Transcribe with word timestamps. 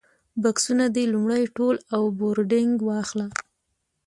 بکسونه 0.41 0.85
دې 0.95 1.03
لومړی 1.13 1.43
تول 1.55 1.77
او 1.95 2.03
بورډنګ 2.17 2.73
واخلي. 2.83 3.27